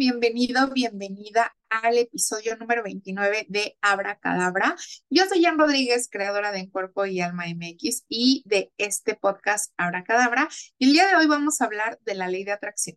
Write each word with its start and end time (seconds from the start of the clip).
bienvenido, 0.00 0.70
bienvenida 0.72 1.54
al 1.68 1.98
episodio 1.98 2.56
número 2.56 2.82
29 2.82 3.44
de 3.50 3.76
Abra 3.82 4.18
Cadabra. 4.18 4.74
Yo 5.10 5.26
soy 5.26 5.44
Jan 5.44 5.58
Rodríguez, 5.58 6.08
creadora 6.10 6.52
de 6.52 6.60
En 6.60 6.70
Cuerpo 6.70 7.04
y 7.04 7.20
Alma 7.20 7.44
MX 7.54 8.06
y 8.08 8.42
de 8.46 8.72
este 8.78 9.14
podcast 9.14 9.74
Abra 9.76 10.02
Cadabra. 10.02 10.48
Y 10.78 10.86
el 10.86 10.92
día 10.94 11.06
de 11.06 11.16
hoy 11.16 11.26
vamos 11.26 11.60
a 11.60 11.66
hablar 11.66 11.98
de 12.06 12.14
la 12.14 12.28
ley 12.28 12.44
de 12.44 12.52
atracción. 12.52 12.96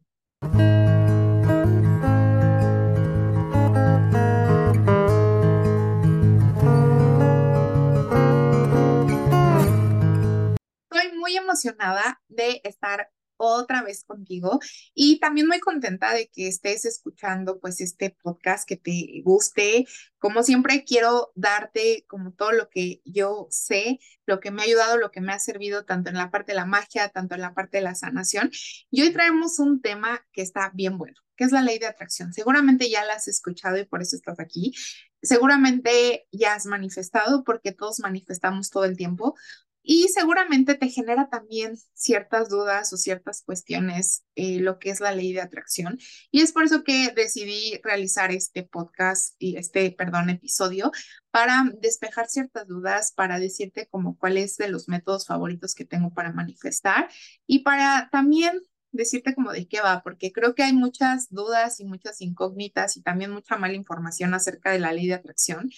Estoy 10.90 11.18
muy 11.18 11.36
emocionada 11.36 12.22
de 12.30 12.62
estar 12.64 13.10
otra 13.38 13.84
vez 13.84 14.04
contigo 14.04 14.60
y 14.94 15.20
también 15.20 15.48
muy 15.48 15.60
contenta 15.60 16.14
de 16.14 16.28
que 16.30 16.48
estés 16.48 16.86
escuchando 16.86 17.60
pues 17.60 17.82
este 17.82 18.16
podcast 18.22 18.68
que 18.68 18.78
te 18.78 19.22
guste. 19.24 19.86
Como 20.18 20.44
siempre 20.44 20.84
quiero 20.86 21.32
darte 21.36 22.06
como 22.08 22.34
todo 22.34 22.52
lo 22.52 22.70
que 22.70 23.02
yo 23.06 23.48
sé, 23.50 24.00
lo 24.26 24.40
que 24.40 24.52
me 24.52 24.62
ha 24.62 24.66
ayudado, 24.66 24.98
lo 24.98 25.12
que 25.12 25.22
me 25.22 25.34
ha 25.34 25.40
servido 25.40 25.86
tanto 25.86 26.10
en 26.10 26.18
la 26.18 26.32
parte 26.32 26.54
de 26.54 26.58
la 26.58 26.66
magia, 26.66 27.10
tanto 27.10 27.36
en 27.36 27.42
la 27.42 27.54
parte 27.54 27.78
de 27.78 27.84
la 27.84 27.96
sanación. 27.96 28.52
Y 28.90 29.02
hoy 29.02 29.12
traemos 29.12 29.60
un 29.60 29.82
tema 29.82 30.26
que 30.32 30.42
está 30.42 30.72
bien 30.74 30.98
bueno, 30.98 31.20
que 31.36 31.44
es 31.44 31.52
la 31.52 31.62
ley 31.62 31.80
de 31.80 31.88
atracción. 31.88 32.34
Seguramente 32.34 32.90
ya 32.90 33.04
la 33.06 33.14
has 33.14 33.28
escuchado 33.28 33.78
y 33.78 33.86
por 33.86 34.02
eso 34.02 34.16
estás 34.16 34.40
aquí. 34.40 34.74
Seguramente 35.22 36.28
ya 36.32 36.54
has 36.56 36.66
manifestado 36.66 37.44
porque 37.44 37.72
todos 37.72 38.00
manifestamos 38.00 38.70
todo 38.70 38.86
el 38.86 38.98
tiempo 38.98 39.36
y 39.84 40.08
seguramente 40.08 40.76
te 40.76 40.90
genera 40.90 41.30
también 41.30 41.78
ciertas 41.94 42.50
dudas 42.50 42.94
o 42.94 42.98
ciertas 42.98 43.44
cuestiones 43.44 44.24
eh, 44.36 44.60
lo 44.60 44.80
que 44.80 44.90
es 44.90 45.02
la 45.02 45.12
ley 45.12 45.34
de 45.34 45.42
atracción. 45.42 46.00
Y 46.32 46.42
es 46.42 46.54
por 46.54 46.64
eso 46.64 46.84
que 46.84 47.12
decidí 47.14 47.80
realizar 47.84 48.32
este 48.32 48.64
podcast 48.64 49.36
y 49.40 49.58
este, 49.58 49.92
perdón, 49.92 50.30
episodio 50.30 50.92
para 51.32 51.66
despejar 51.82 52.28
ciertas 52.28 52.66
dudas, 52.68 53.12
para 53.12 53.40
decirte 53.40 53.88
como 53.92 54.18
cuál 54.18 54.38
es 54.38 54.56
de 54.58 54.70
los 54.70 54.88
métodos 54.88 55.28
favoritos 55.28 55.76
que 55.76 55.86
tengo 55.86 56.14
para 56.14 56.32
manifestar 56.32 57.10
y 57.46 57.60
para 57.60 58.10
también 58.12 58.62
decirte 58.94 59.36
como 59.36 59.52
de 59.52 59.68
qué 59.68 59.82
va, 59.82 60.02
porque 60.04 60.32
creo 60.32 60.56
que 60.56 60.64
hay 60.64 60.74
muchas 60.74 61.30
dudas 61.30 61.80
y 61.80 61.86
muchas 61.86 62.22
incógnitas 62.22 62.96
y 62.96 63.02
también 63.02 63.32
mucha 63.32 63.58
mala 63.58 63.74
información 63.74 64.34
acerca 64.34 64.72
de 64.72 64.80
la 64.80 64.94
ley 64.94 65.08
de 65.08 65.16
atracción. 65.16 65.70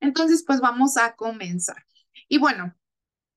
Entonces, 0.00 0.42
pues 0.44 0.60
vamos 0.60 0.96
a 0.96 1.14
comenzar. 1.14 1.84
Y 2.28 2.38
bueno, 2.38 2.74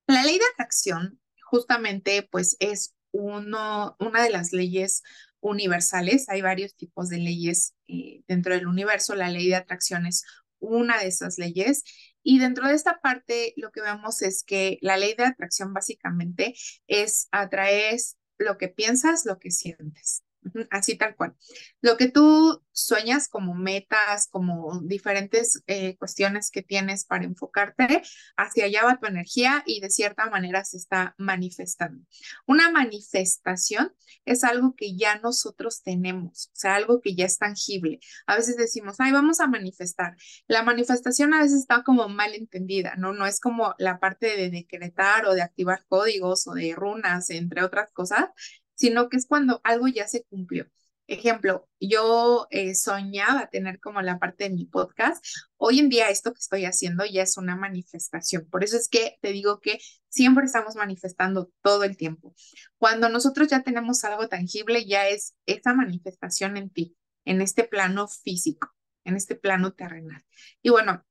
la 0.07 0.23
ley 0.23 0.37
de 0.37 0.45
atracción 0.53 1.19
justamente 1.43 2.27
pues 2.31 2.57
es 2.59 2.95
uno, 3.11 3.95
una 3.99 4.23
de 4.23 4.29
las 4.29 4.51
leyes 4.51 5.03
universales. 5.39 6.27
Hay 6.29 6.41
varios 6.41 6.75
tipos 6.75 7.09
de 7.09 7.17
leyes 7.17 7.75
eh, 7.87 8.23
dentro 8.27 8.53
del 8.53 8.67
universo. 8.67 9.15
La 9.15 9.29
ley 9.29 9.47
de 9.47 9.55
atracción 9.55 10.05
es 10.05 10.25
una 10.59 10.99
de 10.99 11.07
esas 11.07 11.37
leyes. 11.37 11.83
Y 12.23 12.39
dentro 12.39 12.67
de 12.67 12.73
esta 12.73 12.99
parte 13.01 13.53
lo 13.55 13.71
que 13.71 13.81
vemos 13.81 14.21
es 14.21 14.43
que 14.43 14.79
la 14.81 14.97
ley 14.97 15.13
de 15.15 15.25
atracción 15.25 15.73
básicamente 15.73 16.55
es 16.87 17.27
atraer 17.31 17.99
lo 18.37 18.57
que 18.57 18.67
piensas, 18.67 19.25
lo 19.25 19.39
que 19.39 19.51
sientes. 19.51 20.24
Así 20.69 20.97
tal 20.97 21.15
cual. 21.15 21.35
Lo 21.81 21.97
que 21.97 22.09
tú 22.09 22.61
sueñas 22.71 23.29
como 23.29 23.55
metas, 23.55 24.27
como 24.29 24.81
diferentes 24.81 25.63
eh, 25.67 25.95
cuestiones 25.97 26.51
que 26.51 26.61
tienes 26.61 27.05
para 27.05 27.25
enfocarte, 27.25 28.01
hacia 28.35 28.65
allá 28.65 28.83
va 28.83 28.99
tu 28.99 29.07
energía 29.07 29.63
y 29.65 29.79
de 29.79 29.89
cierta 29.89 30.29
manera 30.29 30.63
se 30.65 30.77
está 30.77 31.15
manifestando. 31.17 32.05
Una 32.45 32.69
manifestación 32.69 33.93
es 34.25 34.43
algo 34.43 34.75
que 34.75 34.95
ya 34.95 35.19
nosotros 35.19 35.81
tenemos, 35.83 36.47
o 36.47 36.55
sea, 36.55 36.75
algo 36.75 37.01
que 37.01 37.15
ya 37.15 37.25
es 37.25 37.37
tangible. 37.37 37.99
A 38.27 38.35
veces 38.35 38.57
decimos, 38.57 38.97
ay, 38.99 39.11
vamos 39.11 39.39
a 39.39 39.47
manifestar. 39.47 40.15
La 40.47 40.63
manifestación 40.63 41.33
a 41.33 41.41
veces 41.41 41.61
está 41.61 41.83
como 41.83 42.09
mal 42.09 42.33
entendida, 42.33 42.95
¿no? 42.97 43.13
No 43.13 43.25
es 43.25 43.39
como 43.39 43.73
la 43.77 43.99
parte 43.99 44.35
de 44.35 44.49
decretar 44.49 45.25
o 45.25 45.33
de 45.33 45.41
activar 45.41 45.85
códigos 45.87 46.47
o 46.47 46.53
de 46.53 46.73
runas, 46.75 47.29
entre 47.29 47.63
otras 47.63 47.91
cosas, 47.91 48.29
sino 48.75 49.09
que 49.09 49.17
es 49.17 49.25
cuando 49.27 49.61
algo 49.63 49.87
ya 49.87 50.07
se 50.07 50.23
cumplió. 50.23 50.67
Ejemplo, 51.07 51.69
yo 51.79 52.47
eh, 52.49 52.73
soñaba 52.73 53.47
tener 53.49 53.79
como 53.79 54.01
la 54.01 54.17
parte 54.17 54.45
de 54.45 54.49
mi 54.49 54.65
podcast. 54.65 55.23
Hoy 55.57 55.79
en 55.79 55.89
día 55.89 56.09
esto 56.09 56.33
que 56.33 56.39
estoy 56.39 56.65
haciendo 56.65 57.05
ya 57.05 57.21
es 57.21 57.37
una 57.37 57.55
manifestación. 57.55 58.47
Por 58.49 58.63
eso 58.63 58.75
es 58.75 58.89
que 58.89 59.17
te 59.21 59.31
digo 59.31 59.59
que 59.59 59.79
siempre 60.09 60.45
estamos 60.45 60.75
manifestando 60.75 61.51
todo 61.61 61.83
el 61.83 61.95
tiempo. 61.95 62.33
Cuando 62.79 63.09
nosotros 63.09 63.49
ya 63.49 63.61
tenemos 63.61 64.03
algo 64.03 64.27
tangible, 64.27 64.85
ya 64.85 65.07
es 65.07 65.35
esa 65.45 65.75
manifestación 65.75 66.57
en 66.57 66.71
ti, 66.71 66.97
en 67.23 67.41
este 67.41 67.65
plano 67.65 68.07
físico, 68.07 68.73
en 69.03 69.15
este 69.15 69.35
plano 69.35 69.73
terrenal. 69.73 70.25
Y 70.63 70.71
bueno, 70.71 71.05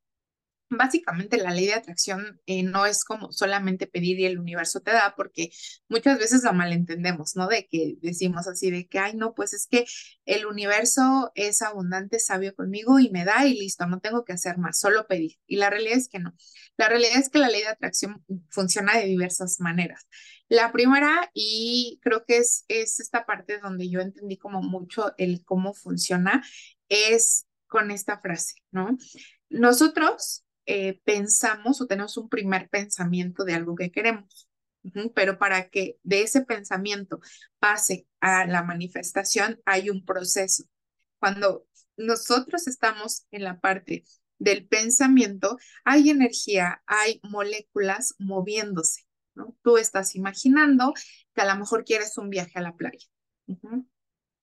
básicamente 0.71 1.37
la 1.37 1.51
ley 1.51 1.67
de 1.67 1.75
atracción 1.75 2.41
eh, 2.47 2.63
no 2.63 2.87
es 2.87 3.05
como 3.05 3.33
solamente 3.33 3.87
pedir 3.87 4.19
y 4.21 4.27
el 4.27 4.39
universo 4.39 4.81
te 4.81 4.93
da, 4.93 5.15
porque 5.17 5.51
muchas 5.89 6.19
veces 6.19 6.43
la 6.43 6.53
malentendemos, 6.53 7.37
¿no? 7.37 7.49
De 7.49 7.67
que 7.69 7.97
decimos 8.01 8.49
así, 8.49 8.71
de 8.71 8.87
que, 8.87 8.99
ay, 8.99 9.15
no, 9.15 9.35
pues 9.35 9.53
es 9.53 9.67
que 9.67 9.85
el 10.25 10.47
universo 10.47 11.31
es 11.35 11.63
abundante, 11.63 12.19
sabio 12.19 12.55
conmigo 12.55 12.99
y 12.99 13.11
me 13.11 13.25
da 13.25 13.47
y 13.47 13.55
listo, 13.59 13.87
no 13.87 14.01
tengo 14.01 14.25
que 14.25 14.33
hacer 14.33 14.59
más, 14.59 14.79
solo 14.79 15.07
pedir. 15.07 15.39
Y 15.47 15.57
la 15.57 15.71
realidad 15.71 15.99
es 15.99 16.09
que 16.09 16.19
no. 16.19 16.35
La 16.77 16.89
realidad 16.89 17.19
es 17.19 17.29
que 17.29 17.39
la 17.39 17.49
ley 17.49 17.63
de 17.63 17.69
atracción 17.69 18.25
funciona 18.51 18.97
de 18.97 19.07
diversas 19.07 19.61
maneras. 19.61 20.07
La 20.49 20.73
primera, 20.73 21.31
y 21.35 22.01
creo 22.03 22.25
que 22.27 22.39
es, 22.39 22.65
es 22.69 23.01
esta 23.01 23.25
parte 23.27 23.59
donde 23.59 23.89
yo 23.89 24.01
entendí 24.01 24.37
como 24.37 24.63
mucho 24.63 25.15
el 25.19 25.45
cómo 25.45 25.75
funciona, 25.75 26.43
es 26.89 27.47
con 27.67 27.91
esta 27.91 28.21
frase, 28.21 28.55
¿no? 28.71 28.97
Nosotros 29.49 30.44
eh, 30.67 31.01
pensamos 31.05 31.81
o 31.81 31.87
tenemos 31.87 32.17
un 32.17 32.29
primer 32.29 32.69
pensamiento 32.69 33.45
de 33.45 33.55
algo 33.55 33.75
que 33.75 33.91
queremos. 33.91 34.49
Pero 35.15 35.39
para 35.39 35.71
que 35.71 35.99
de 36.03 36.23
ese 36.23 36.45
pensamiento 36.45 37.21
pase 37.59 38.07
a 38.21 38.47
la 38.47 38.63
manifestación 38.63 39.61
hay 39.65 39.89
un 39.89 40.05
proceso. 40.05 40.65
Cuando 41.19 41.67
nosotros 41.97 42.67
estamos 42.67 43.27
en 43.31 43.45
la 43.45 43.61
parte 43.61 44.05
del 44.39 44.67
pensamiento, 44.67 45.57
hay 45.85 46.11
energía, 46.11 46.83
hay 46.87 47.21
moléculas 47.23 48.15
moviéndose. 48.19 49.07
Tú 49.63 49.79
estás 49.79 50.15
imaginando 50.15 50.93
que 51.35 51.41
a 51.41 51.47
lo 51.47 51.59
mejor 51.59 51.85
quieres 51.85 52.19
un 52.19 52.31
viaje 52.31 52.59
a 52.59 52.63
la 52.63 52.77
playa. 52.77 53.07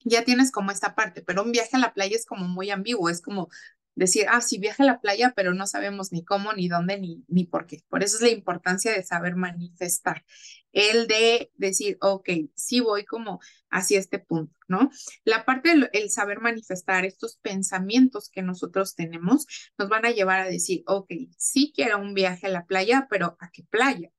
Ya 0.04 0.24
tienes 0.24 0.50
como 0.50 0.72
esta 0.72 0.94
parte, 0.94 1.22
pero 1.22 1.42
un 1.42 1.52
viaje 1.52 1.76
a 1.76 1.78
la 1.78 1.94
playa 1.94 2.16
es 2.16 2.26
como 2.26 2.48
muy 2.48 2.70
ambiguo, 2.70 3.08
es 3.08 3.22
como 3.22 3.48
decir, 3.94 4.26
ah, 4.28 4.40
sí, 4.40 4.58
viaje 4.58 4.82
a 4.82 4.86
la 4.86 5.00
playa, 5.00 5.32
pero 5.36 5.54
no 5.54 5.66
sabemos 5.66 6.12
ni 6.12 6.24
cómo, 6.24 6.52
ni 6.52 6.68
dónde, 6.68 6.98
ni, 6.98 7.24
ni 7.28 7.44
por 7.44 7.66
qué. 7.66 7.80
Por 7.88 8.02
eso 8.02 8.16
es 8.16 8.22
la 8.22 8.30
importancia 8.30 8.92
de 8.92 9.02
saber 9.02 9.36
manifestar. 9.36 10.24
El 10.72 11.06
de 11.06 11.50
decir, 11.56 11.98
ok, 12.00 12.28
sí 12.54 12.80
voy 12.80 13.04
como 13.04 13.40
hacia 13.70 13.98
este 13.98 14.18
punto, 14.18 14.54
¿no? 14.68 14.90
La 15.24 15.44
parte 15.44 15.70
del 15.70 15.90
el 15.92 16.10
saber 16.10 16.40
manifestar 16.40 17.04
estos 17.04 17.36
pensamientos 17.36 18.30
que 18.30 18.42
nosotros 18.42 18.94
tenemos 18.94 19.46
nos 19.78 19.88
van 19.88 20.06
a 20.06 20.10
llevar 20.12 20.40
a 20.40 20.46
decir, 20.48 20.82
ok, 20.86 21.10
sí 21.36 21.72
quiero 21.74 21.98
un 21.98 22.14
viaje 22.14 22.46
a 22.46 22.50
la 22.50 22.66
playa, 22.66 23.06
pero 23.10 23.36
¿a 23.40 23.50
qué 23.50 23.64
playa? 23.64 24.10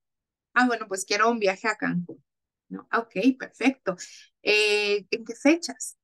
Ah, 0.54 0.66
bueno, 0.66 0.86
pues 0.88 1.04
quiero 1.04 1.30
un 1.30 1.38
viaje 1.38 1.68
a 1.68 1.76
Cancún. 1.76 2.22
¿no? 2.68 2.88
Ok, 2.92 3.14
perfecto. 3.38 3.96
Eh, 4.42 5.06
¿En 5.10 5.24
qué 5.24 5.34
fechas? 5.34 5.98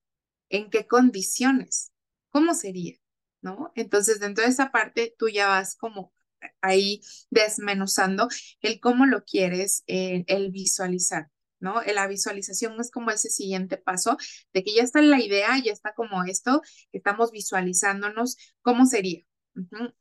¿En 0.50 0.70
qué 0.70 0.86
condiciones? 0.86 1.92
¿Cómo 2.30 2.54
sería? 2.54 2.99
¿No? 3.42 3.72
Entonces, 3.74 4.20
dentro 4.20 4.44
de 4.44 4.50
esa 4.50 4.70
parte, 4.70 5.14
tú 5.18 5.28
ya 5.28 5.48
vas 5.48 5.76
como 5.76 6.12
ahí 6.60 7.02
desmenuzando 7.30 8.28
el 8.60 8.80
cómo 8.80 9.06
lo 9.06 9.24
quieres, 9.24 9.84
eh, 9.86 10.24
el 10.26 10.50
visualizar. 10.50 11.30
¿no? 11.60 11.82
La 11.82 12.06
visualización 12.06 12.80
es 12.80 12.90
como 12.90 13.10
ese 13.10 13.28
siguiente 13.30 13.76
paso 13.76 14.16
de 14.52 14.64
que 14.64 14.74
ya 14.74 14.82
está 14.82 15.02
la 15.02 15.20
idea, 15.20 15.58
ya 15.62 15.72
está 15.72 15.94
como 15.94 16.24
esto, 16.24 16.62
estamos 16.92 17.30
visualizándonos, 17.32 18.36
¿cómo 18.62 18.86
sería? 18.86 19.24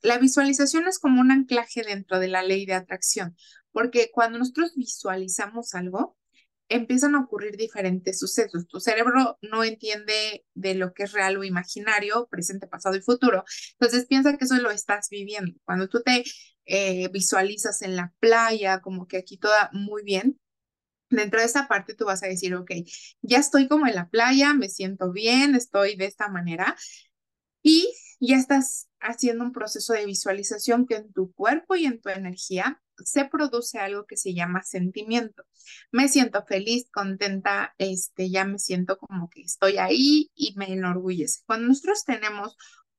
La 0.02 0.18
visualización 0.20 0.88
es 0.88 1.00
como 1.00 1.22
un 1.22 1.32
anclaje 1.32 1.84
dentro 1.84 2.20
de 2.20 2.28
la 2.30 2.44
ley 2.44 2.66
de 2.66 2.76
atracción, 2.76 3.36
porque 3.72 4.10
cuando 4.14 4.38
nosotros 4.40 4.74
visualizamos 4.76 5.74
algo, 5.74 6.18
empiezan 6.70 7.16
a 7.16 7.22
ocurrir 7.22 7.58
diferentes 7.58 8.20
sucesos. 8.20 8.68
Tu 8.68 8.80
cerebro 8.80 9.38
no 9.42 9.64
entiende 9.64 10.46
de 10.54 10.76
lo 10.76 10.94
que 10.94 11.04
es 11.04 11.12
real 11.12 11.38
o 11.38 11.44
imaginario, 11.44 12.28
presente, 12.30 12.68
pasado 12.68 12.96
y 12.96 13.02
futuro. 13.02 13.44
Entonces 13.80 14.06
piensa 14.08 14.38
que 14.38 14.46
eso 14.46 14.56
lo 14.58 14.72
estás 14.72 15.10
viviendo. 15.10 15.60
Cuando 15.66 15.88
tú 15.90 16.02
te 16.04 16.24
eh, 16.66 17.10
visualizas 17.10 17.82
en 17.82 17.96
la 17.96 18.14
playa, 18.20 18.82
como 18.82 19.08
que 19.08 19.18
aquí 19.18 19.38
toda 19.38 19.70
muy 19.74 20.04
bien, 20.04 20.40
dentro 21.10 21.40
de 21.40 21.46
esa 21.48 21.68
parte 21.68 21.96
tú 21.96 22.06
vas 22.06 22.24
a 22.24 22.28
decir, 22.28 22.56
ok, 22.56 22.72
ya 23.22 23.40
estoy 23.40 23.68
como 23.68 23.88
en 23.88 23.96
la 23.96 24.10
playa, 24.10 24.54
me 24.54 24.70
siento 24.70 25.12
bien, 25.12 25.56
estoy 25.56 25.96
de 25.96 26.06
esta 26.06 26.30
manera. 26.30 26.76
Y 27.64 27.94
ya 28.28 28.38
estás 28.38 28.90
haciendo 29.00 29.44
un 29.46 29.52
proceso 29.52 29.94
de 29.94 30.06
visualización 30.06 30.86
que 30.86 30.96
en 30.96 31.14
tu 31.14 31.32
cuerpo 31.34 31.76
y 31.76 31.86
en 31.86 32.02
tu 32.02 32.10
energía 32.10 32.82
se 33.04 33.26
produce 33.26 33.80
algo 33.80 34.06
que 34.06 34.18
se 34.18 34.34
llama 34.34 34.64
sentimiento. 34.64 35.44
Me 35.92 36.10
siento 36.10 36.44
feliz, 36.46 36.90
contenta, 36.92 37.74
este, 37.78 38.30
ya 38.30 38.46
me 38.46 38.60
siento 38.60 38.98
como 38.98 39.30
que 39.30 39.42
estoy 39.42 39.78
ahí 39.78 40.32
y 40.36 40.54
me 40.58 40.74
enorgullece. 40.74 41.42
Cuando 41.46 41.68
nosotros 41.68 42.04
tenemos 42.04 42.58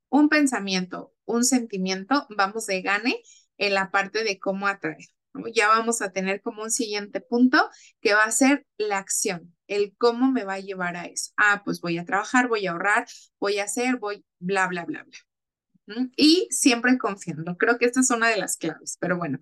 un 0.08 0.28
pensamiento, 0.28 1.12
un 1.24 1.44
sentimiento, 1.44 2.26
vamos 2.30 2.66
de 2.66 2.82
gane 2.82 3.20
en 3.58 3.74
la 3.74 3.90
parte 3.90 4.24
de 4.24 4.38
cómo 4.38 4.66
atraer. 4.66 5.08
Ya 5.54 5.68
vamos 5.68 6.02
a 6.02 6.10
tener 6.10 6.42
como 6.42 6.62
un 6.62 6.70
siguiente 6.70 7.20
punto 7.20 7.70
que 8.00 8.14
va 8.14 8.24
a 8.24 8.32
ser 8.32 8.66
la 8.78 8.98
acción, 8.98 9.54
el 9.70 9.94
cómo 9.96 10.30
me 10.32 10.44
va 10.44 10.54
a 10.54 10.60
llevar 10.60 10.96
a 10.96 11.04
eso. 11.04 11.32
Ah, 11.36 11.62
pues 11.64 11.80
voy 11.80 11.96
a 11.96 12.04
trabajar, 12.04 12.48
voy 12.48 12.66
a 12.66 12.72
ahorrar, 12.72 13.06
voy 13.38 13.60
a 13.60 13.64
hacer, 13.64 13.96
voy, 13.96 14.24
bla, 14.40 14.66
bla, 14.66 14.84
bla, 14.84 15.04
bla. 15.04 16.06
Y 16.16 16.48
siempre 16.50 16.98
confiando. 16.98 17.56
Creo 17.56 17.78
que 17.78 17.86
esta 17.86 18.00
es 18.00 18.10
una 18.10 18.28
de 18.28 18.36
las 18.36 18.56
claves, 18.56 18.96
pero 19.00 19.16
bueno, 19.16 19.38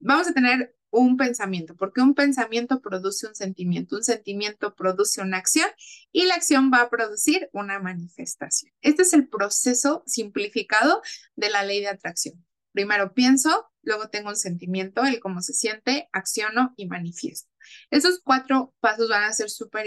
vamos 0.00 0.28
a 0.28 0.32
tener 0.32 0.74
un 0.90 1.16
pensamiento, 1.16 1.76
porque 1.76 2.00
un 2.00 2.14
pensamiento 2.14 2.80
produce 2.80 3.28
un 3.28 3.34
sentimiento, 3.36 3.96
un 3.96 4.02
sentimiento 4.02 4.74
produce 4.74 5.22
una 5.22 5.36
acción 5.36 5.68
y 6.10 6.26
la 6.26 6.34
acción 6.34 6.72
va 6.72 6.82
a 6.82 6.90
producir 6.90 7.48
una 7.52 7.78
manifestación. 7.78 8.72
Este 8.80 9.02
es 9.02 9.12
el 9.12 9.28
proceso 9.28 10.02
simplificado 10.06 11.00
de 11.36 11.50
la 11.50 11.62
ley 11.62 11.80
de 11.80 11.88
atracción. 11.88 12.44
Primero 12.72 13.14
pienso, 13.14 13.70
luego 13.82 14.08
tengo 14.08 14.30
un 14.30 14.36
sentimiento, 14.36 15.04
el 15.04 15.20
cómo 15.20 15.42
se 15.42 15.54
siente, 15.54 16.08
acciono 16.12 16.74
y 16.76 16.88
manifiesto. 16.88 17.49
Esos 17.90 18.20
cuatro 18.22 18.74
pasos 18.80 19.08
van 19.08 19.24
a 19.24 19.32
ser 19.32 19.50
súper 19.50 19.86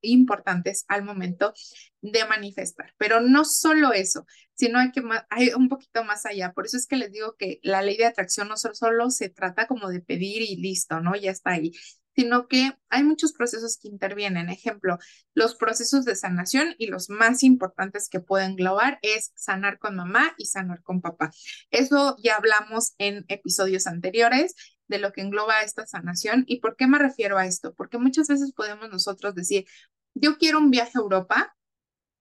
importantes 0.00 0.84
al 0.88 1.04
momento 1.04 1.52
de 2.00 2.24
manifestar, 2.26 2.94
pero 2.98 3.20
no 3.20 3.44
solo 3.44 3.92
eso, 3.92 4.26
sino 4.54 4.78
hay 4.78 4.92
que 4.92 5.02
hay 5.30 5.50
un 5.54 5.68
poquito 5.68 6.04
más 6.04 6.26
allá. 6.26 6.52
Por 6.52 6.66
eso 6.66 6.76
es 6.76 6.86
que 6.86 6.96
les 6.96 7.12
digo 7.12 7.34
que 7.38 7.58
la 7.62 7.82
ley 7.82 7.96
de 7.96 8.06
atracción 8.06 8.48
no 8.48 8.56
solo 8.56 9.10
se 9.10 9.28
trata 9.28 9.66
como 9.66 9.88
de 9.88 10.00
pedir 10.00 10.42
y 10.42 10.56
listo, 10.56 11.00
¿no? 11.00 11.16
Ya 11.16 11.30
está 11.30 11.50
ahí, 11.52 11.72
sino 12.16 12.48
que 12.48 12.72
hay 12.88 13.04
muchos 13.04 13.32
procesos 13.32 13.78
que 13.80 13.88
intervienen. 13.88 14.48
Ejemplo, 14.48 14.98
los 15.34 15.54
procesos 15.54 16.04
de 16.04 16.16
sanación 16.16 16.74
y 16.78 16.86
los 16.86 17.10
más 17.10 17.42
importantes 17.42 18.08
que 18.08 18.20
pueden 18.20 18.52
englobar 18.52 18.98
es 19.02 19.32
sanar 19.34 19.78
con 19.78 19.96
mamá 19.96 20.34
y 20.38 20.46
sanar 20.46 20.82
con 20.82 21.02
papá. 21.02 21.30
Eso 21.70 22.16
ya 22.22 22.36
hablamos 22.36 22.94
en 22.98 23.26
episodios 23.28 23.86
anteriores 23.86 24.54
de 24.88 24.98
lo 24.98 25.12
que 25.12 25.22
engloba 25.22 25.62
esta 25.62 25.86
sanación. 25.86 26.44
¿Y 26.46 26.60
por 26.60 26.76
qué 26.76 26.86
me 26.86 26.98
refiero 26.98 27.38
a 27.38 27.46
esto? 27.46 27.74
Porque 27.74 27.98
muchas 27.98 28.28
veces 28.28 28.52
podemos 28.52 28.88
nosotros 28.90 29.34
decir, 29.34 29.66
yo 30.14 30.38
quiero 30.38 30.58
un 30.58 30.70
viaje 30.70 30.92
a 30.96 31.00
Europa, 31.00 31.56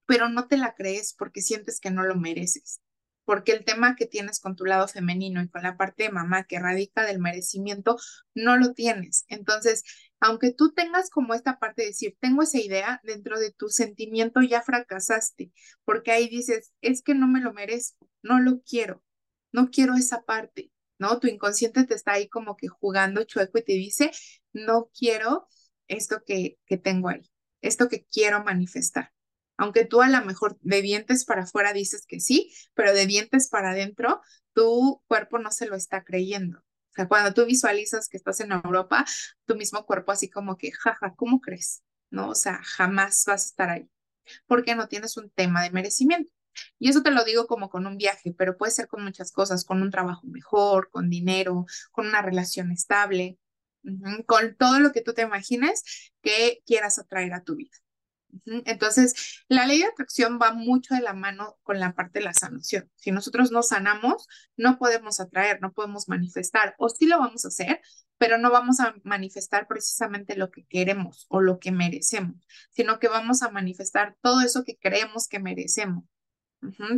pero 0.06 0.30
no 0.30 0.48
te 0.48 0.58
la 0.58 0.76
crees 0.76 1.14
porque 1.18 1.42
sientes 1.42 1.80
que 1.80 1.92
no 1.92 2.04
lo 2.04 2.16
mereces 2.16 2.82
porque 3.26 3.52
el 3.52 3.66
tema 3.66 3.96
que 3.96 4.06
tienes 4.06 4.40
con 4.40 4.56
tu 4.56 4.66
lado 4.66 4.88
femenino 4.88 5.42
y 5.42 5.50
con 5.50 5.64
la 5.64 5.78
parte 5.78 6.04
de 6.04 6.12
mamá 6.12 6.46
que 6.46 6.60
radica 6.60 7.04
del 7.04 7.20
merecimiento, 7.20 7.98
no 8.34 8.56
lo 8.56 8.74
tienes. 8.74 9.26
Entonces, 9.28 9.84
aunque 10.20 10.54
tú 10.54 10.74
tengas 10.74 11.10
como 11.10 11.34
esta 11.34 11.60
parte 11.60 11.82
de 11.82 11.90
decir, 11.90 12.16
tengo 12.22 12.44
esa 12.44 12.60
idea, 12.60 13.02
dentro 13.04 13.40
de 13.40 13.52
tu 13.52 13.70
sentimiento 13.70 14.42
ya 14.42 14.62
fracasaste, 14.62 15.52
porque 15.84 16.12
ahí 16.12 16.30
dices, 16.30 16.72
es 16.82 17.02
que 17.02 17.16
no 17.16 17.28
me 17.28 17.42
lo 17.42 17.52
merezco, 17.52 18.10
no 18.22 18.40
lo 18.40 18.62
quiero, 18.62 19.04
no 19.52 19.70
quiero 19.72 19.96
esa 19.96 20.22
parte, 20.24 20.72
¿no? 21.00 21.19
Tu 21.19 21.27
inconsciente 21.27 21.86
te 21.86 21.95
está 21.95 22.13
ahí 22.13 22.27
como 22.30 22.56
que 22.56 22.68
jugando 22.68 23.24
chueco 23.24 23.57
y 23.59 23.63
te 23.63 23.74
dice, 23.74 24.12
no 24.53 24.89
quiero 24.97 25.47
esto 25.88 26.24
que, 26.25 26.57
que 26.65 26.77
tengo 26.77 27.09
ahí, 27.09 27.30
esto 27.62 27.89
que 27.89 28.06
quiero 28.06 28.44
manifestar. 28.44 29.12
Aunque 29.57 29.86
tú 29.86 30.01
a 30.01 30.09
lo 30.09 30.24
mejor 30.25 30.57
de 30.62 30.81
dientes 30.81 31.25
para 31.25 31.44
afuera 31.44 31.74
dices 31.74 32.06
que 32.07 32.19
sí, 32.19 32.53
pero 32.74 32.94
de 32.94 33.06
dientes 33.06 33.47
para 33.50 33.71
adentro, 33.71 34.21
tu 34.53 35.01
cuerpo 35.07 35.39
no 35.39 35.51
se 35.51 35.68
lo 35.68 35.75
está 35.75 36.03
creyendo. 36.03 36.59
O 36.59 36.94
sea, 36.95 37.07
cuando 37.07 37.33
tú 37.33 37.45
visualizas 37.45 38.07
que 38.07 38.18
estás 38.18 38.39
en 38.39 38.51
Europa, 38.51 39.06
tu 39.45 39.56
mismo 39.56 39.86
cuerpo 39.86 40.12
así 40.12 40.30
como 40.30 40.57
que, 40.57 40.71
jaja, 40.71 41.13
¿cómo 41.15 41.42
crees? 41.42 41.83
¿No? 42.09 42.30
O 42.30 42.36
sea, 42.36 42.62
jamás 42.63 43.24
vas 43.27 43.44
a 43.44 43.47
estar 43.47 43.69
ahí, 43.69 43.89
porque 44.47 44.75
no 44.75 44.88
tienes 44.88 45.18
un 45.18 45.30
tema 45.30 45.62
de 45.63 45.71
merecimiento. 45.71 46.31
Y 46.80 46.90
eso 46.90 47.02
te 47.04 47.12
lo 47.12 47.24
digo 47.24 47.48
como 47.48 47.69
con 47.69 47.88
un 47.88 47.98
viaje, 47.98 48.34
pero 48.38 48.57
puede 48.57 48.72
ser 48.72 48.88
con 48.88 49.04
muchas 49.04 49.31
cosas, 49.31 49.66
con 49.66 49.81
un 49.81 49.92
trabajo 49.92 50.25
mejor, 50.28 50.90
con 50.90 51.10
dinero, 51.10 51.66
con 51.92 52.07
una 52.07 52.22
relación 52.22 52.72
estable, 52.72 53.38
con 54.25 54.56
todo 54.56 54.80
lo 54.80 54.92
que 54.92 55.02
tú 55.02 55.13
te 55.13 55.24
imagines 55.24 56.12
que 56.22 56.62
quieras 56.66 57.00
atraer 57.00 57.34
a 57.34 57.44
tu 57.44 57.56
vida. 57.56 57.75
Entonces, 58.66 59.44
la 59.48 59.66
ley 59.66 59.80
de 59.80 59.86
atracción 59.86 60.40
va 60.42 60.52
mucho 60.52 60.94
de 60.94 61.02
la 61.02 61.13
mano 61.13 61.57
con 61.63 61.80
la 61.80 61.94
parte 61.94 62.19
de 62.19 62.25
la 62.25 62.34
sanación. 62.34 62.92
Si 62.96 63.12
nosotros 63.12 63.52
no 63.52 63.63
sanamos, 63.63 64.28
no 64.57 64.78
podemos 64.78 65.19
atraer, 65.19 65.62
no 65.62 65.72
podemos 65.72 66.10
manifestar, 66.10 66.75
o 66.78 66.90
sí 66.90 67.06
lo 67.06 67.19
vamos 67.19 67.46
a 67.46 67.50
hacer, 67.50 67.81
pero 68.18 68.38
no 68.38 68.52
vamos 68.52 68.80
a 68.80 68.96
manifestar 69.04 69.68
precisamente 69.68 70.36
lo 70.36 70.52
que 70.52 70.66
queremos 70.66 71.25
o 71.30 71.42
lo 71.42 71.60
que 71.60 71.72
merecemos, 71.72 72.46
sino 72.72 73.00
que 73.00 73.07
vamos 73.07 73.42
a 73.42 73.52
manifestar 73.52 74.18
todo 74.22 74.42
eso 74.42 74.63
que 74.63 74.78
creemos 74.78 75.28
que 75.28 75.40
merecemos. 75.40 76.06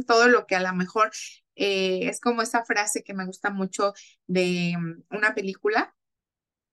Todo 0.06 0.28
lo 0.28 0.46
que 0.46 0.56
a 0.56 0.62
lo 0.62 0.74
mejor 0.74 1.12
eh, 1.56 2.08
es 2.08 2.20
como 2.20 2.42
esa 2.42 2.66
frase 2.66 3.04
que 3.04 3.14
me 3.14 3.26
gusta 3.26 3.50
mucho 3.50 3.94
de 4.28 4.76
mm, 4.78 5.16
una 5.16 5.34
película 5.34 5.96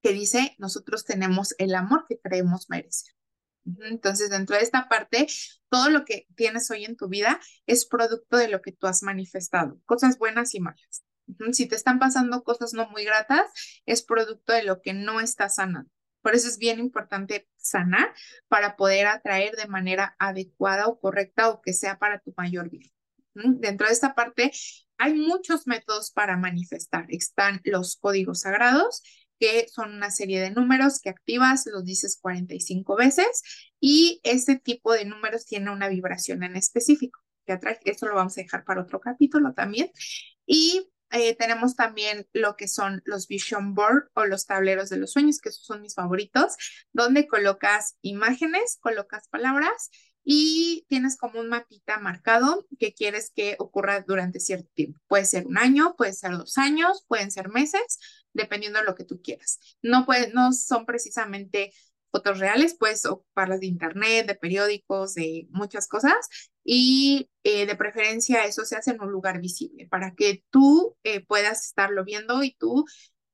que 0.03 0.13
dice, 0.13 0.55
nosotros 0.59 1.05
tenemos 1.05 1.55
el 1.59 1.75
amor 1.75 2.05
que 2.07 2.19
creemos 2.19 2.69
merecer. 2.69 3.15
Entonces, 3.85 4.29
dentro 4.29 4.57
de 4.57 4.63
esta 4.63 4.89
parte, 4.89 5.27
todo 5.71 5.89
lo 5.89 6.05
que 6.05 6.27
tienes 6.37 6.71
hoy 6.71 6.85
en 6.85 6.97
tu 6.97 7.09
vida 7.09 7.41
es 7.67 7.87
producto 7.87 8.37
de 8.37 8.49
lo 8.49 8.61
que 8.61 8.73
tú 8.73 8.87
has 8.87 9.03
manifestado, 9.03 9.81
cosas 9.87 10.19
buenas 10.19 10.55
y 10.55 10.61
malas. 10.61 11.05
Si 11.53 11.67
te 11.67 11.75
están 11.75 11.99
pasando 11.99 12.45
cosas 12.45 12.75
no 12.75 12.89
muy 12.91 13.05
gratas, 13.05 13.51
es 13.87 14.03
producto 14.03 14.53
de 14.53 14.65
lo 14.65 14.83
que 14.83 14.93
no 14.93 15.21
estás 15.21 15.55
sanando. 15.55 15.91
Por 16.25 16.35
eso 16.35 16.49
es 16.49 16.57
bien 16.57 16.79
importante 16.79 17.47
sanar 17.59 18.15
para 18.49 18.77
poder 18.77 19.07
atraer 19.07 19.57
de 19.57 19.67
manera 19.67 20.17
adecuada 20.19 20.87
o 20.87 20.99
correcta 20.99 21.51
o 21.51 21.61
que 21.61 21.75
sea 21.75 21.99
para 21.99 22.19
tu 22.19 22.33
mayor 22.35 22.71
bien. 22.71 22.91
Dentro 23.35 23.87
de 23.87 23.93
esta 23.93 24.15
parte 24.15 24.51
hay 24.97 25.13
muchos 25.13 25.67
métodos 25.67 26.11
para 26.13 26.39
manifestar. 26.39 27.05
Están 27.11 27.61
los 27.65 27.97
códigos 27.97 28.41
sagrados, 28.41 29.03
que 29.39 29.69
son 29.69 29.93
una 29.93 30.11
serie 30.11 30.41
de 30.41 30.51
números 30.51 30.99
que 30.99 31.11
activas, 31.11 31.67
los 31.67 31.85
dices 31.85 32.19
45 32.19 32.97
veces 32.97 33.43
y 33.79 34.23
ese 34.23 34.57
tipo 34.57 34.95
de 34.95 35.05
números 35.05 35.45
tiene 35.45 35.71
una 35.73 35.89
vibración 35.89 36.43
en 36.43 36.57
específico. 36.57 37.21
Que 37.45 37.53
atrae, 37.53 37.79
esto 37.85 38.07
lo 38.07 38.15
vamos 38.15 38.39
a 38.39 38.41
dejar 38.41 38.65
para 38.65 38.81
otro 38.81 38.99
capítulo 38.99 39.53
también. 39.53 39.91
Y 40.47 40.89
eh, 41.15 41.37
tenemos 41.37 41.77
también 41.77 42.27
lo 42.33 42.57
que 42.57 42.69
son 42.69 43.01
los 43.05 43.29
vision 43.29 43.75
board 43.75 44.11
o 44.15 44.25
los 44.25 44.47
tableros 44.47 44.91
de 44.91 44.97
los 44.97 45.13
sueños, 45.13 45.39
que 45.41 45.49
esos 45.49 45.65
son 45.65 45.81
mis 45.81 45.95
favoritos, 45.95 46.57
donde 46.93 47.29
colocas 47.29 47.97
imágenes, 48.03 48.79
colocas 48.81 49.29
palabras 49.29 49.91
y 50.25 50.87
tienes 50.89 51.17
como 51.17 51.39
un 51.39 51.49
mapita 51.51 51.99
marcado 51.99 52.67
que 52.81 52.95
quieres 52.95 53.31
que 53.35 53.57
ocurra 53.59 54.01
durante 54.01 54.41
cierto 54.41 54.69
tiempo. 54.75 54.99
Puede 55.07 55.27
ser 55.27 55.47
un 55.47 55.59
año, 55.59 55.95
puede 55.97 56.15
ser 56.15 56.33
dos 56.33 56.59
años, 56.59 57.05
pueden 57.07 57.31
ser 57.31 57.49
meses, 57.49 57.99
dependiendo 58.33 58.81
de 58.81 58.87
lo 58.87 58.95
que 58.95 59.05
tú 59.05 59.21
quieras. 59.23 59.61
No, 59.83 60.07
no 60.33 60.53
son 60.53 60.87
precisamente 60.87 61.73
fotos 62.15 62.39
reales, 62.39 62.77
puedes 62.79 63.05
ocuparlas 63.07 63.59
de 63.59 63.67
internet, 63.67 64.29
de 64.29 64.37
periódicos, 64.37 65.15
de 65.15 65.49
muchas 65.51 65.89
cosas 65.89 66.15
y 66.63 67.29
eh, 67.43 67.67
de 67.67 67.75
preferencia 67.75 68.45
eso 68.45 68.65
se 68.65 68.77
hace 68.77 68.93
en 68.93 69.01
un 69.03 69.11
lugar 69.11 69.41
visible 69.41 69.89
para 69.91 70.15
que 70.15 70.45
tú 70.51 70.97
eh, 71.03 71.27
puedas 71.27 71.67
estarlo 71.67 72.05
viendo 72.05 72.45
y 72.45 72.55
tu 72.55 72.85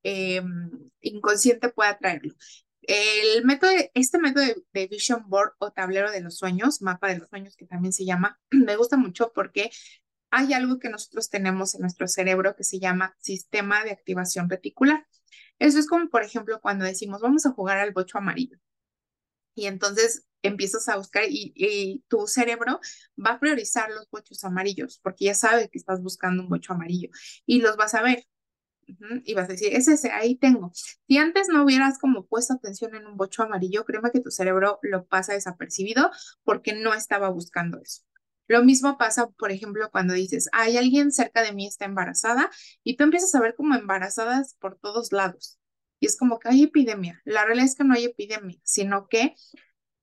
em, 0.03 0.71
inconsciente 1.03 1.69
pueda 1.69 1.99
traerlo. 1.99 2.35
El 2.81 3.45
método, 3.45 3.71
este 3.93 4.19
método 4.19 4.45
de, 4.73 4.87
Vision 4.87 5.29
Board 5.29 5.53
o 5.59 5.73
tablero 5.73 6.11
de 6.11 6.23
los 6.23 6.39
sueños, 6.39 6.81
mapa 6.81 7.09
de 7.09 7.19
los 7.19 7.29
sueños 7.29 7.57
que 7.57 7.67
también 7.67 7.93
se 7.93 8.07
llama, 8.07 8.41
me 8.51 8.77
gusta 8.77 8.97
mucho 8.97 9.31
porque 9.35 9.71
hay 10.31 10.55
algo 10.55 10.79
que 10.79 10.89
nosotros 10.89 11.29
tenemos 11.29 11.75
en 11.75 11.83
nuestro 11.83 12.09
cerebro 12.09 12.57
que 12.57 12.65
se 12.65 12.79
llama 12.79 13.15
sistema 13.19 13.85
de 13.85 13.91
activación 13.91 14.49
reticular. 14.49 15.07
Eso 15.59 15.79
es 15.79 15.87
como, 15.87 16.09
por 16.09 16.23
ejemplo, 16.23 16.61
cuando 16.63 16.87
decimos, 16.87 17.21
vamos 17.21 17.45
a 17.45 17.53
jugar 17.53 17.79
al 17.79 17.93
bocho 17.93 18.17
amarillo. 18.17 18.59
Y 19.61 19.67
entonces 19.67 20.25
empiezas 20.41 20.89
a 20.89 20.97
buscar 20.97 21.25
y, 21.29 22.03
tu 22.09 22.27
cerebro 22.27 22.81
va 23.19 23.33
a 23.33 23.41
priorizar 23.41 23.91
los 23.91 24.09
bochos 24.09 24.43
amarillos 24.43 24.99
porque 25.03 25.27
ya 25.27 25.35
sabe 25.35 25.69
que 25.69 25.77
estás 25.77 26.01
buscando 26.01 26.43
un 26.43 26.49
bocho 26.49 26.73
amarillo 26.73 27.11
y 27.45 27.61
los 27.61 27.77
vas 27.77 27.95
a 27.95 28.03
ver. 28.03 28.25
Y 29.25 29.35
vas 29.35 29.51
a 29.51 29.53
decir, 29.53 29.75
es 29.75 29.87
ese, 29.87 30.11
ahí 30.13 30.37
tengo. 30.37 30.73
Si 30.75 31.19
antes 31.19 31.49
no 31.49 31.63
hubieras 31.65 31.99
como 31.99 32.27
puesto 32.27 32.55
atención 32.55 32.95
en 32.95 33.07
un 33.07 33.19
bocho 33.19 33.43
amarillo, 33.43 33.85
créeme 33.85 34.11
que 34.11 34.21
tu 34.21 34.31
cerebro 34.31 34.79
lo 34.83 35.05
pasa 35.07 35.35
desapercibido 35.35 36.11
porque 36.43 36.73
no 36.73 36.95
estaba 36.95 37.29
buscando 37.29 37.79
eso. 37.83 38.03
Lo 38.49 38.65
mismo 38.65 38.97
pasa, 38.97 39.29
por 39.29 39.53
ejemplo, 39.53 39.91
cuando 39.93 40.15
dices, 40.15 40.49
hay 40.53 40.79
alguien 40.79 41.13
cerca 41.13 41.43
de 41.43 41.53
mí 41.53 41.67
está 41.67 41.85
embarazada 41.85 42.51
y 42.83 42.97
tú 42.97 43.05
empiezas 43.05 43.35
a 43.35 43.41
ver 43.41 43.55
como 43.55 43.75
embarazadas 43.75 44.57
por 44.59 44.79
todos 44.79 45.13
lados. 45.13 45.60
Y 46.01 46.07
es 46.07 46.17
como 46.17 46.39
que 46.39 46.49
hay 46.49 46.65
epidemia. 46.65 47.21
La 47.25 47.45
realidad 47.45 47.67
es 47.67 47.77
que 47.77 47.85
no 47.85 47.95
hay 47.95 48.07
epidemia, 48.07 48.59
sino 48.65 49.07
que 49.07 49.35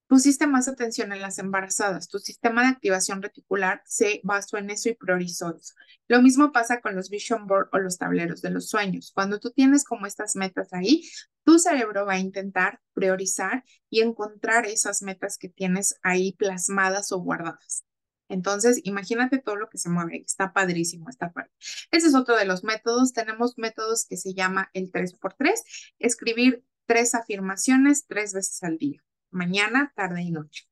pusiste 0.08 0.48
más 0.48 0.68
atención 0.68 1.12
en 1.12 1.22
las 1.22 1.38
embarazadas, 1.38 2.08
tu 2.08 2.20
sistema 2.20 2.64
de 2.64 2.70
activación 2.70 3.22
reticular 3.22 3.82
se 3.86 4.22
basó 4.24 4.58
en 4.58 4.70
eso 4.70 4.90
y 4.90 4.96
priorizó 4.96 5.56
eso. 5.56 5.74
Lo 6.08 6.22
mismo 6.22 6.52
pasa 6.52 6.80
con 6.80 6.96
los 6.96 7.10
vision 7.10 7.46
board 7.46 7.68
o 7.74 7.80
los 7.80 7.98
tableros 7.98 8.42
de 8.42 8.50
los 8.50 8.70
sueños. 8.70 9.12
Cuando 9.14 9.40
tú 9.40 9.52
tienes 9.52 9.84
como 9.84 10.06
estas 10.06 10.36
metas 10.36 10.72
ahí, 10.72 11.04
tu 11.44 11.60
cerebro 11.60 12.06
va 12.06 12.14
a 12.14 12.20
intentar 12.20 12.80
priorizar 12.94 13.64
y 13.90 14.02
encontrar 14.02 14.66
esas 14.66 15.02
metas 15.02 15.38
que 15.38 15.50
tienes 15.50 16.00
ahí 16.02 16.34
plasmadas 16.34 17.12
o 17.12 17.20
guardadas. 17.20 17.84
Entonces, 18.30 18.82
imagínate 18.84 19.40
todo 19.40 19.56
lo 19.56 19.70
que 19.70 19.78
se 19.78 19.90
mueve. 19.90 20.24
Está 20.26 20.54
padrísimo 20.54 21.10
esta 21.10 21.32
parte. 21.32 21.54
Ese 21.92 22.08
es 22.08 22.16
otro 22.16 22.36
de 22.36 22.46
los 22.46 22.64
métodos. 22.64 23.14
Tenemos 23.14 23.58
métodos 23.58 24.06
que 24.06 24.18
se 24.18 24.34
llama 24.34 24.70
el 24.74 24.92
3x3, 24.92 25.62
escribir 26.00 26.64
tres 26.86 27.16
afirmaciones 27.16 28.06
tres 28.08 28.34
veces 28.34 28.64
al 28.64 28.78
día 28.78 29.04
mañana, 29.32 29.94
tarde 29.96 30.22
y 30.22 30.32
noche. 30.32 30.68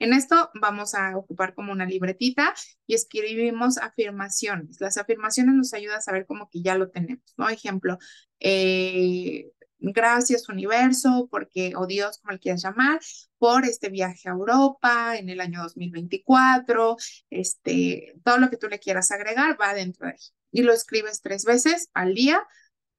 En 0.00 0.12
esto 0.12 0.50
vamos 0.54 0.94
a 0.94 1.16
ocupar 1.16 1.54
como 1.54 1.70
una 1.72 1.86
libretita 1.86 2.54
y 2.86 2.94
escribimos 2.94 3.78
afirmaciones. 3.78 4.80
Las 4.80 4.98
afirmaciones 4.98 5.54
nos 5.54 5.72
ayudan 5.74 5.98
a 5.98 6.02
saber 6.02 6.26
como 6.26 6.48
que 6.50 6.60
ya 6.62 6.76
lo 6.76 6.90
tenemos, 6.90 7.22
¿no? 7.36 7.48
Ejemplo, 7.48 7.98
eh, 8.40 9.52
gracias 9.80 10.48
universo, 10.48 11.28
porque, 11.30 11.72
o 11.76 11.86
Dios, 11.86 12.18
como 12.18 12.32
le 12.32 12.38
quieras 12.38 12.62
llamar, 12.62 13.00
por 13.38 13.64
este 13.64 13.88
viaje 13.88 14.28
a 14.28 14.32
Europa 14.32 15.16
en 15.16 15.28
el 15.28 15.40
año 15.40 15.62
2024, 15.62 16.96
este, 17.30 18.14
todo 18.24 18.38
lo 18.38 18.50
que 18.50 18.56
tú 18.56 18.68
le 18.68 18.78
quieras 18.78 19.10
agregar 19.10 19.60
va 19.60 19.74
dentro 19.74 20.06
de 20.06 20.12
ahí. 20.12 20.18
Y 20.52 20.62
lo 20.62 20.72
escribes 20.72 21.22
tres 21.22 21.44
veces 21.44 21.90
al 21.94 22.14
día 22.14 22.46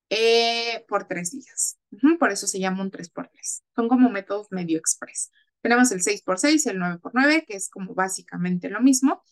eh, 0.09 0.83
por 0.87 1.07
tres 1.07 1.31
días. 1.31 1.77
por 2.19 2.31
eso 2.31 2.47
se 2.47 2.59
llama 2.59 2.83
un 2.83 2.91
3x3. 2.91 3.63
Son 3.75 3.87
como 3.87 4.09
métodos 4.09 4.47
medio 4.51 4.77
express. 4.77 5.31
Tenemos 5.61 5.91
el 5.91 6.01
6x6 6.01 6.65
y 6.65 6.69
el 6.69 6.79
9x9, 6.79 7.45
que 7.45 7.55
es 7.55 7.69
como 7.69 7.93
básicamente 7.93 8.69
lo 8.69 8.81
mismo. 8.81 9.23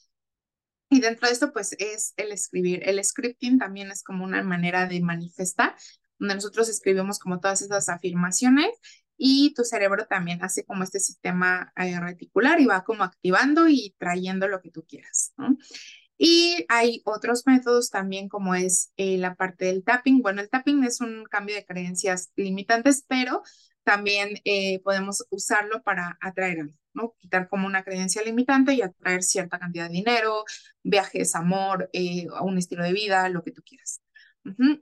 Y 0.89 1.01
dentro 1.01 1.27
de 1.27 1.33
esto, 1.33 1.51
pues 1.51 1.75
es 1.79 2.13
el 2.17 2.31
escribir. 2.31 2.81
El 2.87 3.03
scripting 3.03 3.59
también 3.59 3.91
es 3.91 4.03
como 4.03 4.23
una 4.23 4.41
manera 4.43 4.87
de 4.87 5.01
manifestar, 5.01 5.75
donde 6.19 6.35
nosotros 6.35 6.69
escribimos 6.69 7.17
como 7.19 7.39
todas 7.39 7.61
esas 7.61 7.89
afirmaciones 7.89 8.69
y 9.17 9.53
tu 9.53 9.63
cerebro 9.63 10.05
también 10.05 10.43
hace 10.43 10.63
como 10.65 10.83
este 10.83 10.99
sistema 10.99 11.73
eh, 11.75 11.99
reticular 11.99 12.59
y 12.61 12.65
va 12.65 12.83
como 12.83 13.03
activando 13.03 13.67
y 13.67 13.95
trayendo 13.97 14.47
lo 14.47 14.61
que 14.61 14.71
tú 14.71 14.85
quieras. 14.87 15.33
Y 16.21 16.65
hay 16.67 17.01
otros 17.05 17.47
métodos 17.47 17.89
también 17.89 18.27
como 18.27 18.53
es 18.53 18.91
eh, 18.97 19.17
la 19.17 19.35
parte 19.35 19.65
del 19.65 19.85
tapping. 19.85 20.21
Bueno, 20.21 20.41
el 20.41 20.49
tapping 20.49 20.83
es 20.83 20.99
un 20.99 21.23
cambio 21.23 21.55
de 21.55 21.65
creencias 21.65 22.31
limitantes, 22.35 23.05
pero 23.07 23.41
también 23.83 24.35
eh, 24.43 24.81
podemos 24.83 25.25
usarlo 25.29 25.81
para 25.81 26.17
atraer 26.21 26.59
algo, 26.59 26.77
¿no? 26.93 27.15
Quitar 27.17 27.47
como 27.47 27.67
una 27.67 27.83
creencia 27.83 28.21
limitante 28.21 28.73
y 28.73 28.81
atraer 28.81 29.23
cierta 29.23 29.59
cantidad 29.59 29.87
de 29.87 29.93
dinero, 29.93 30.43
viajes, 30.83 31.35
amor, 31.35 31.89
eh, 31.93 32.27
un 32.41 32.57
estilo 32.57 32.83
de 32.83 32.93
vida, 32.93 33.29
lo 33.29 33.41
que 33.41 33.51
tú 33.51 33.63
quieras. 33.63 34.01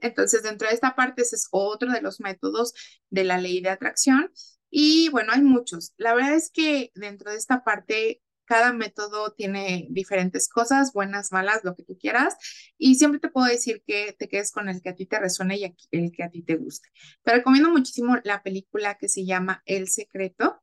Entonces, 0.00 0.42
dentro 0.42 0.68
de 0.68 0.74
esta 0.74 0.94
parte, 0.94 1.22
ese 1.22 1.36
es 1.36 1.48
otro 1.50 1.92
de 1.92 2.00
los 2.00 2.20
métodos 2.20 2.72
de 3.10 3.24
la 3.24 3.38
ley 3.38 3.60
de 3.60 3.70
atracción. 3.70 4.32
Y 4.70 5.08
bueno, 5.10 5.32
hay 5.32 5.42
muchos. 5.42 5.92
La 5.96 6.14
verdad 6.14 6.34
es 6.34 6.50
que 6.50 6.90
dentro 6.94 7.30
de 7.30 7.36
esta 7.36 7.64
parte 7.64 8.20
cada 8.48 8.72
método 8.72 9.32
tiene 9.34 9.86
diferentes 9.90 10.48
cosas, 10.48 10.94
buenas, 10.94 11.32
malas, 11.32 11.64
lo 11.64 11.76
que 11.76 11.84
tú 11.84 11.98
quieras. 11.98 12.36
Y 12.78 12.94
siempre 12.94 13.20
te 13.20 13.28
puedo 13.28 13.46
decir 13.46 13.82
que 13.86 14.16
te 14.18 14.26
quedes 14.26 14.50
con 14.52 14.70
el 14.70 14.80
que 14.80 14.88
a 14.88 14.94
ti 14.94 15.04
te 15.04 15.20
resuene 15.20 15.58
y 15.58 15.76
el 15.90 16.10
que 16.12 16.24
a 16.24 16.30
ti 16.30 16.42
te 16.42 16.56
guste. 16.56 16.88
Te 17.22 17.32
recomiendo 17.32 17.70
muchísimo 17.70 18.16
la 18.24 18.42
película 18.42 18.96
que 18.96 19.08
se 19.08 19.26
llama 19.26 19.62
El 19.66 19.88
Secreto, 19.88 20.62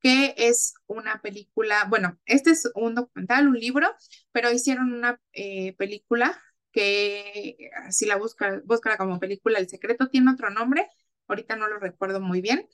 que 0.00 0.34
es 0.36 0.74
una 0.86 1.20
película, 1.22 1.84
bueno, 1.88 2.18
este 2.26 2.50
es 2.50 2.68
un 2.74 2.94
documental, 2.96 3.48
un 3.48 3.58
libro, 3.58 3.94
pero 4.32 4.50
hicieron 4.50 4.92
una 4.92 5.20
eh, 5.32 5.74
película 5.74 6.40
que 6.76 7.70
si 7.90 8.04
la 8.04 8.16
busca, 8.16 8.60
busca 8.66 8.98
como 8.98 9.18
película 9.18 9.58
El 9.58 9.68
Secreto, 9.68 10.08
tiene 10.08 10.30
otro 10.30 10.50
nombre, 10.50 10.88
ahorita 11.26 11.56
no 11.56 11.68
lo 11.68 11.78
recuerdo 11.78 12.20
muy 12.20 12.42
bien, 12.42 12.68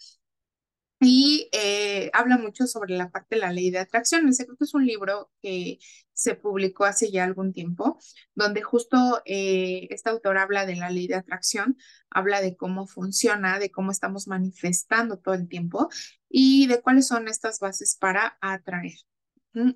y 1.00 1.48
eh, 1.52 2.10
habla 2.12 2.38
mucho 2.38 2.66
sobre 2.66 2.96
la 2.96 3.10
parte 3.10 3.34
de 3.36 3.40
la 3.40 3.52
ley 3.52 3.70
de 3.70 3.80
atracción. 3.80 4.26
El 4.26 4.34
secreto 4.34 4.64
es 4.64 4.74
un 4.74 4.86
libro 4.86 5.32
que 5.42 5.78
se 6.12 6.36
publicó 6.36 6.84
hace 6.84 7.10
ya 7.10 7.24
algún 7.24 7.52
tiempo, 7.52 7.98
donde 8.34 8.62
justo 8.62 9.20
eh, 9.24 9.88
este 9.90 10.10
autor 10.10 10.38
habla 10.38 10.64
de 10.66 10.76
la 10.76 10.90
ley 10.90 11.08
de 11.08 11.16
atracción, 11.16 11.76
habla 12.10 12.40
de 12.40 12.56
cómo 12.56 12.86
funciona, 12.86 13.58
de 13.58 13.70
cómo 13.70 13.90
estamos 13.90 14.28
manifestando 14.28 15.18
todo 15.18 15.34
el 15.34 15.48
tiempo 15.48 15.88
y 16.28 16.68
de 16.68 16.80
cuáles 16.80 17.08
son 17.08 17.26
estas 17.28 17.58
bases 17.58 17.96
para 17.98 18.38
atraer. 18.40 18.94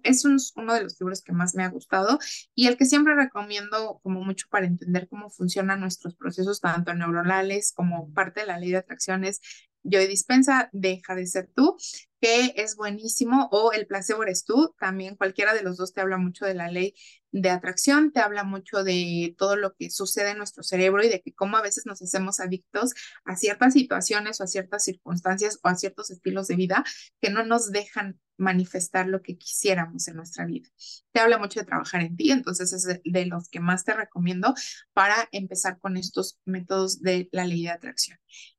Es 0.02 0.24
uno 0.24 0.74
de 0.74 0.82
los 0.82 0.98
libros 1.00 1.22
que 1.22 1.32
más 1.32 1.54
me 1.54 1.62
ha 1.62 1.68
gustado 1.68 2.18
y 2.54 2.66
el 2.66 2.76
que 2.76 2.86
siempre 2.86 3.14
recomiendo 3.14 4.00
como 4.02 4.24
mucho 4.24 4.46
para 4.50 4.66
entender 4.66 5.08
cómo 5.08 5.28
funcionan 5.30 5.80
nuestros 5.80 6.14
procesos, 6.14 6.60
tanto 6.60 6.94
neuronales 6.94 7.72
como 7.74 8.12
parte 8.12 8.40
de 8.40 8.46
la 8.46 8.58
ley 8.58 8.70
de 8.70 8.78
atracción, 8.78 9.24
es 9.24 9.40
yo 9.88 10.00
Dispensa, 10.00 10.68
Deja 10.72 11.14
de 11.14 11.26
ser 11.26 11.48
tú, 11.54 11.76
que 12.20 12.54
es 12.56 12.76
buenísimo, 12.76 13.48
o 13.52 13.72
El 13.72 13.86
placebo 13.86 14.22
eres 14.24 14.44
tú, 14.44 14.74
también 14.78 15.16
cualquiera 15.16 15.54
de 15.54 15.62
los 15.62 15.76
dos 15.76 15.92
te 15.92 16.00
habla 16.00 16.18
mucho 16.18 16.44
de 16.44 16.54
la 16.54 16.70
ley 16.70 16.94
de 17.30 17.50
atracción, 17.50 18.12
te 18.12 18.20
habla 18.20 18.42
mucho 18.42 18.82
de 18.82 19.34
todo 19.38 19.56
lo 19.56 19.74
que 19.74 19.90
sucede 19.90 20.30
en 20.30 20.38
nuestro 20.38 20.62
cerebro 20.62 21.04
y 21.04 21.08
de 21.08 21.20
que 21.20 21.34
cómo 21.34 21.56
a 21.56 21.62
veces 21.62 21.86
nos 21.86 22.02
hacemos 22.02 22.40
adictos 22.40 22.94
a 23.24 23.36
ciertas 23.36 23.74
situaciones 23.74 24.40
o 24.40 24.44
a 24.44 24.46
ciertas 24.46 24.84
circunstancias 24.84 25.60
o 25.62 25.68
a 25.68 25.76
ciertos 25.76 26.10
estilos 26.10 26.48
de 26.48 26.56
vida 26.56 26.84
que 27.20 27.30
no 27.30 27.44
nos 27.44 27.70
dejan 27.70 28.18
manifestar 28.36 29.06
lo 29.06 29.22
que 29.22 29.36
quisiéramos 29.36 30.08
en 30.08 30.16
nuestra 30.16 30.46
vida. 30.46 30.68
Te 31.12 31.20
habla 31.20 31.38
mucho 31.38 31.60
de 31.60 31.66
trabajar 31.66 32.02
en 32.02 32.16
ti, 32.16 32.30
entonces 32.30 32.72
es 32.72 33.00
de 33.04 33.26
los 33.26 33.48
que 33.48 33.60
más 33.60 33.84
te 33.84 33.94
recomiendo 33.94 34.54
para 34.92 35.28
empezar 35.32 35.78
con 35.78 35.96
estos 35.96 36.38
métodos 36.44 37.00
de 37.00 37.28
la 37.32 37.44
ley 37.44 37.64
de 37.64 37.70
atracción. 37.70 38.18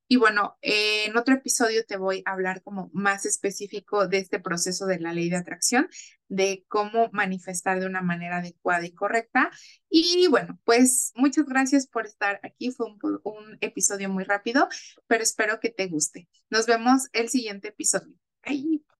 Y 0.09 0.15
bueno, 0.15 0.57
eh, 0.61 1.05
en 1.05 1.17
otro 1.17 1.35
episodio 1.35 1.83
te 1.85 1.97
voy 1.97 2.23
a 2.25 2.31
hablar 2.31 2.63
como 2.63 2.89
más 2.93 3.25
específico 3.25 4.07
de 4.07 4.19
este 4.19 4.39
proceso 4.39 4.85
de 4.85 4.99
la 4.99 5.11
ley 5.11 5.29
de 5.29 5.35
atracción, 5.35 5.89
de 6.29 6.63
cómo 6.69 7.09
manifestar 7.11 7.79
de 7.79 7.87
una 7.87 8.01
manera 8.01 8.37
adecuada 8.37 8.85
y 8.85 8.93
correcta. 8.93 9.51
Y 9.89 10.27
bueno, 10.29 10.59
pues 10.63 11.11
muchas 11.15 11.45
gracias 11.45 11.87
por 11.87 12.05
estar 12.05 12.39
aquí. 12.43 12.71
Fue 12.71 12.87
un, 12.87 12.99
un 13.23 13.57
episodio 13.59 14.09
muy 14.09 14.23
rápido, 14.23 14.69
pero 15.07 15.23
espero 15.23 15.59
que 15.59 15.69
te 15.69 15.87
guste. 15.87 16.29
Nos 16.49 16.67
vemos 16.67 17.09
el 17.11 17.27
siguiente 17.27 17.69
episodio. 17.69 18.15
Bye. 18.45 18.87